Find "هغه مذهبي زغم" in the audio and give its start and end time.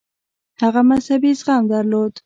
0.61-1.63